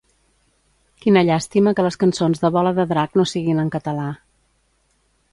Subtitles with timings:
[1.03, 4.07] Quina llàstima que les cançons de Bola de Drac no siguin en català.